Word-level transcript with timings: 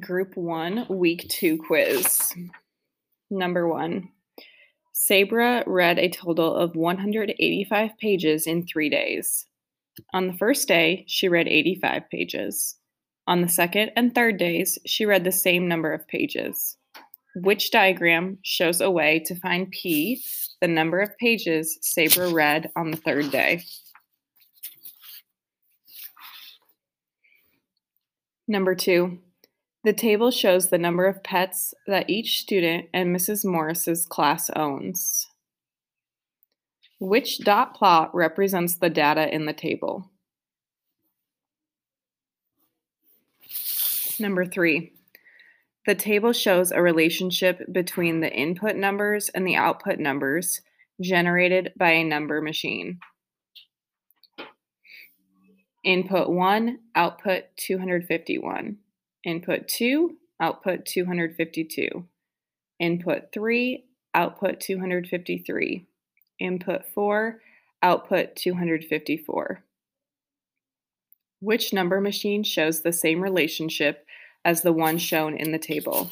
Group 0.00 0.36
1, 0.36 0.86
Week 0.88 1.26
2 1.28 1.58
quiz. 1.58 2.32
Number 3.30 3.68
1. 3.68 4.08
Sabra 4.92 5.62
read 5.66 5.98
a 5.98 6.08
total 6.08 6.54
of 6.54 6.74
185 6.74 7.90
pages 7.98 8.46
in 8.46 8.66
three 8.66 8.88
days. 8.88 9.46
On 10.14 10.26
the 10.26 10.32
first 10.38 10.66
day, 10.68 11.04
she 11.06 11.28
read 11.28 11.48
85 11.48 12.08
pages. 12.10 12.76
On 13.26 13.42
the 13.42 13.48
second 13.48 13.90
and 13.94 14.14
third 14.14 14.38
days, 14.38 14.78
she 14.86 15.04
read 15.04 15.24
the 15.24 15.32
same 15.32 15.68
number 15.68 15.92
of 15.92 16.08
pages. 16.08 16.76
Which 17.36 17.70
diagram 17.70 18.38
shows 18.42 18.80
a 18.80 18.90
way 18.90 19.22
to 19.26 19.34
find 19.34 19.70
P, 19.70 20.22
the 20.60 20.68
number 20.68 21.00
of 21.00 21.16
pages 21.18 21.78
Sabra 21.82 22.32
read 22.32 22.70
on 22.74 22.90
the 22.90 22.96
third 22.96 23.30
day? 23.30 23.64
Number 28.46 28.74
two, 28.74 29.18
the 29.84 29.92
table 29.92 30.30
shows 30.30 30.68
the 30.68 30.78
number 30.78 31.04
of 31.04 31.22
pets 31.22 31.74
that 31.86 32.08
each 32.08 32.40
student 32.40 32.86
in 32.94 33.12
Mrs. 33.12 33.44
Morris's 33.44 34.06
class 34.06 34.48
owns. 34.56 35.28
Which 36.98 37.40
dot 37.40 37.74
plot 37.74 38.14
represents 38.14 38.76
the 38.76 38.88
data 38.88 39.32
in 39.32 39.44
the 39.44 39.52
table? 39.52 40.10
Number 44.18 44.46
three, 44.46 44.92
the 45.86 45.94
table 45.94 46.32
shows 46.32 46.72
a 46.72 46.80
relationship 46.80 47.60
between 47.70 48.20
the 48.20 48.32
input 48.32 48.76
numbers 48.76 49.28
and 49.28 49.46
the 49.46 49.56
output 49.56 49.98
numbers 49.98 50.62
generated 51.00 51.72
by 51.76 51.90
a 51.90 52.04
number 52.04 52.40
machine. 52.40 53.00
Input 55.82 56.30
1, 56.30 56.78
output 56.94 57.44
251. 57.56 58.78
Input 59.24 59.68
2, 59.68 60.16
output 60.40 60.84
252. 60.84 62.04
Input 62.78 63.32
3, 63.32 63.84
output 64.14 64.60
253. 64.60 65.86
Input 66.40 66.84
4, 66.94 67.40
output 67.82 68.36
254. 68.36 69.64
Which 71.40 71.72
number 71.72 72.00
machine 72.00 72.42
shows 72.42 72.80
the 72.80 72.92
same 72.92 73.22
relationship 73.22 74.06
as 74.44 74.62
the 74.62 74.72
one 74.72 74.98
shown 74.98 75.36
in 75.36 75.52
the 75.52 75.58
table? 75.58 76.08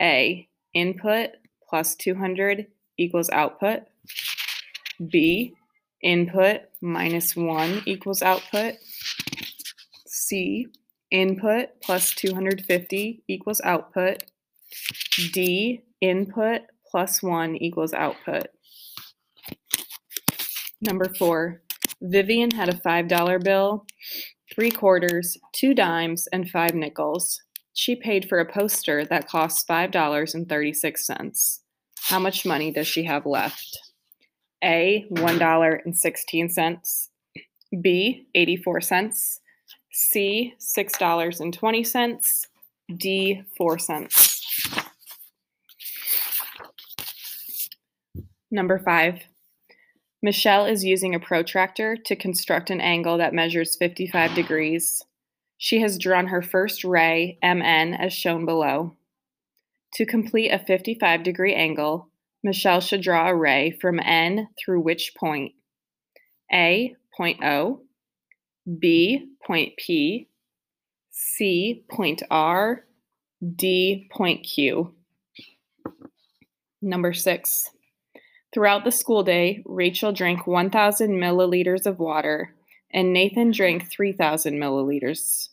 A. 0.00 0.48
Input 0.74 1.30
plus 1.68 1.94
200 1.94 2.66
equals 2.98 3.30
output. 3.30 3.82
B. 5.10 5.54
Input 6.02 6.62
minus 6.80 7.34
1 7.34 7.82
equals 7.86 8.22
output. 8.22 8.74
C. 10.06 10.66
Input 11.10 11.68
plus 11.82 12.14
250 12.14 13.22
equals 13.28 13.60
output. 13.64 14.24
D. 15.32 15.82
Input 16.00 16.62
plus 16.90 17.22
1 17.22 17.56
equals 17.56 17.92
output. 17.92 18.48
Number 20.80 21.12
4. 21.18 21.62
Vivian 22.02 22.50
had 22.50 22.68
a 22.68 22.76
$5 22.76 23.42
bill, 23.42 23.86
three 24.54 24.70
quarters, 24.70 25.38
two 25.52 25.74
dimes, 25.74 26.28
and 26.32 26.50
five 26.50 26.74
nickels. 26.74 27.40
She 27.72 27.96
paid 27.96 28.28
for 28.28 28.38
a 28.38 28.50
poster 28.50 29.04
that 29.04 29.28
costs 29.28 29.64
$5.36. 29.68 31.58
How 32.02 32.18
much 32.18 32.44
money 32.46 32.70
does 32.70 32.86
she 32.86 33.04
have 33.04 33.26
left? 33.26 33.78
A, 34.62 35.06
$1.16. 35.12 37.08
B, 37.82 38.26
84 38.34 38.80
cents. 38.80 39.40
C, 39.98 40.52
$6.20. 40.60 42.46
D, 42.98 43.42
4 43.56 43.78
cents. 43.78 44.68
Number 48.50 48.78
5. 48.78 49.22
Michelle 50.22 50.66
is 50.66 50.84
using 50.84 51.14
a 51.14 51.18
protractor 51.18 51.96
to 51.96 52.14
construct 52.14 52.68
an 52.68 52.82
angle 52.82 53.16
that 53.16 53.32
measures 53.32 53.74
55 53.76 54.34
degrees. 54.34 55.02
She 55.56 55.80
has 55.80 55.98
drawn 55.98 56.26
her 56.26 56.42
first 56.42 56.84
ray, 56.84 57.38
MN, 57.42 57.94
as 57.94 58.12
shown 58.12 58.44
below. 58.44 58.94
To 59.94 60.04
complete 60.04 60.50
a 60.50 60.58
55 60.58 61.22
degree 61.22 61.54
angle, 61.54 62.10
Michelle 62.44 62.80
should 62.80 63.00
draw 63.00 63.28
a 63.28 63.34
ray 63.34 63.70
from 63.80 63.98
N 64.00 64.48
through 64.62 64.80
which 64.82 65.14
point? 65.18 65.54
A, 66.52 66.94
point 67.16 67.42
O, 67.42 67.80
B, 68.78 69.30
point 69.46 69.74
P, 69.76 70.28
C, 71.10 71.84
point 71.90 72.22
R, 72.30 72.84
D, 73.54 74.08
point 74.12 74.44
Q. 74.44 74.94
Number 76.82 77.12
six. 77.12 77.70
Throughout 78.52 78.84
the 78.84 78.92
school 78.92 79.22
day, 79.22 79.62
Rachel 79.66 80.12
drank 80.12 80.46
1,000 80.46 81.10
milliliters 81.10 81.84
of 81.84 81.98
water 81.98 82.54
and 82.92 83.12
Nathan 83.12 83.50
drank 83.50 83.90
3,000 83.90 84.54
milliliters. 84.54 85.48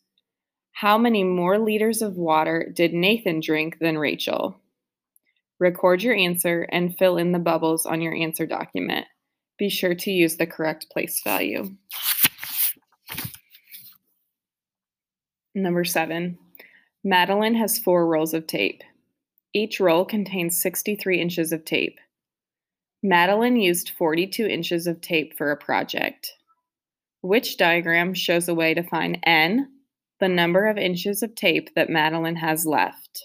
How 0.71 0.97
many 0.97 1.23
more 1.23 1.59
liters 1.59 2.01
of 2.01 2.17
water 2.17 2.71
did 2.73 2.93
Nathan 2.93 3.39
drink 3.41 3.79
than 3.79 3.97
Rachel? 3.97 4.59
Record 5.59 6.01
your 6.01 6.15
answer 6.15 6.63
and 6.71 6.97
fill 6.97 7.17
in 7.17 7.31
the 7.31 7.39
bubbles 7.39 7.85
on 7.85 8.01
your 8.01 8.15
answer 8.15 8.45
document. 8.45 9.05
Be 9.57 9.69
sure 9.69 9.95
to 9.95 10.11
use 10.11 10.37
the 10.37 10.47
correct 10.47 10.87
place 10.91 11.21
value. 11.23 11.75
Number 15.55 15.85
seven, 15.85 16.39
Madeline 17.03 17.55
has 17.55 17.77
four 17.77 18.07
rolls 18.07 18.33
of 18.33 18.47
tape. 18.47 18.81
Each 19.53 19.79
roll 19.79 20.03
contains 20.03 20.59
63 20.59 21.21
inches 21.21 21.51
of 21.51 21.63
tape. 21.63 21.99
Madeline 23.03 23.57
used 23.57 23.91
42 23.91 24.47
inches 24.47 24.87
of 24.87 24.99
tape 25.01 25.37
for 25.37 25.51
a 25.51 25.57
project. 25.57 26.33
Which 27.21 27.57
diagram 27.57 28.15
shows 28.15 28.47
a 28.47 28.55
way 28.55 28.73
to 28.73 28.81
find 28.81 29.19
N, 29.23 29.69
the 30.19 30.27
number 30.27 30.65
of 30.67 30.77
inches 30.77 31.21
of 31.21 31.35
tape 31.35 31.69
that 31.75 31.89
Madeline 31.89 32.37
has 32.37 32.65
left? 32.65 33.23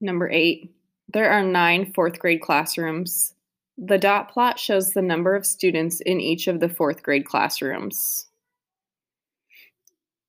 Number 0.00 0.30
eight, 0.30 0.74
there 1.12 1.30
are 1.30 1.42
nine 1.42 1.92
fourth 1.92 2.18
grade 2.18 2.40
classrooms. 2.40 3.33
The 3.76 3.98
dot 3.98 4.30
plot 4.30 4.58
shows 4.58 4.92
the 4.92 5.02
number 5.02 5.34
of 5.34 5.44
students 5.44 6.00
in 6.00 6.20
each 6.20 6.46
of 6.46 6.60
the 6.60 6.68
fourth 6.68 7.02
grade 7.02 7.24
classrooms. 7.24 8.28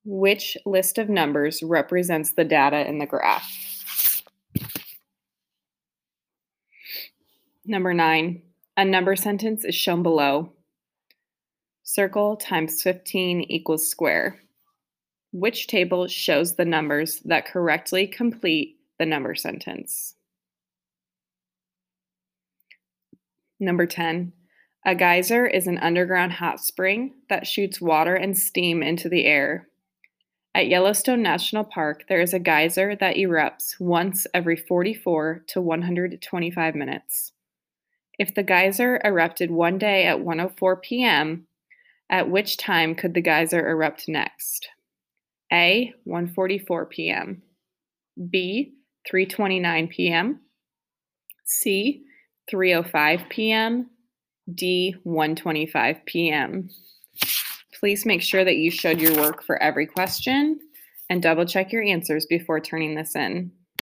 Which 0.03 0.57
list 0.65 0.97
of 0.97 1.09
numbers 1.09 1.61
represents 1.61 2.31
the 2.31 2.43
data 2.43 2.87
in 2.87 2.97
the 2.97 3.05
graph? 3.05 4.23
Number 7.65 7.93
nine, 7.93 8.41
a 8.77 8.85
number 8.85 9.15
sentence 9.15 9.63
is 9.63 9.73
shown 9.73 10.03
below. 10.03 10.51
Circle 11.83 12.37
times 12.37 12.81
15 12.81 13.41
equals 13.41 13.87
square. 13.87 14.39
Which 15.31 15.67
table 15.67 16.07
shows 16.07 16.55
the 16.55 16.65
numbers 16.65 17.19
that 17.25 17.45
correctly 17.45 18.07
complete 18.07 18.77
the 18.99 19.05
number 19.05 19.33
sentence. 19.35 20.15
Number 23.59 23.85
10. 23.85 24.33
A 24.85 24.95
geyser 24.95 25.47
is 25.47 25.65
an 25.65 25.77
underground 25.79 26.33
hot 26.33 26.59
spring 26.59 27.13
that 27.29 27.47
shoots 27.47 27.81
water 27.81 28.15
and 28.15 28.37
steam 28.37 28.83
into 28.83 29.09
the 29.09 29.25
air. 29.25 29.67
At 30.53 30.67
Yellowstone 30.67 31.21
National 31.21 31.63
Park, 31.63 32.05
there 32.07 32.21
is 32.21 32.33
a 32.33 32.39
geyser 32.39 32.95
that 32.95 33.15
erupts 33.15 33.79
once 33.79 34.27
every 34.33 34.55
44 34.55 35.43
to 35.47 35.61
125 35.61 36.75
minutes. 36.75 37.33
If 38.17 38.33
the 38.33 38.43
geyser 38.43 39.01
erupted 39.03 39.51
one 39.51 39.77
day 39.77 40.05
at 40.05 40.19
1:04 40.19 40.81
p.m., 40.81 41.47
at 42.09 42.29
which 42.29 42.55
time 42.55 42.95
could 42.95 43.13
the 43.13 43.21
geyser 43.21 43.67
erupt 43.67 44.07
next? 44.07 44.69
A. 45.51 45.93
1:44 46.07 46.89
p.m. 46.89 47.41
B. 48.29 48.75
3:29 49.11 49.89
p.m. 49.89 50.41
C 51.43 52.05
3:05 52.51 53.29
p.m. 53.29 53.89
D 54.53 54.95
1:25 55.05 56.05
p.m. 56.05 56.69
Please 57.79 58.05
make 58.05 58.21
sure 58.21 58.45
that 58.45 58.57
you 58.57 58.71
showed 58.71 59.01
your 59.01 59.15
work 59.15 59.43
for 59.43 59.61
every 59.61 59.85
question 59.85 60.59
and 61.09 61.21
double 61.21 61.45
check 61.45 61.71
your 61.71 61.83
answers 61.83 62.25
before 62.25 62.59
turning 62.59 62.95
this 62.95 63.15
in. 63.15 63.51